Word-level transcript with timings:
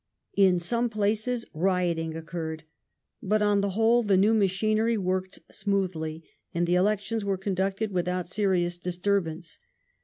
In 0.35 0.59
some 0.59 0.89
places 0.89 1.45
riot 1.53 1.99
ing 1.99 2.15
occurred, 2.17 2.63
but 3.21 3.43
on 3.43 3.61
the 3.61 3.69
whole 3.77 4.01
the 4.01 4.17
new 4.17 4.33
machinery 4.33 4.97
worked 4.97 5.37
smoothly, 5.51 6.23
and 6.55 6.65
the 6.65 6.73
elections 6.73 7.23
were 7.23 7.37
conducted 7.37 7.91
without 7.91 8.25
serious 8.25 8.79
disturbance. 8.79 9.59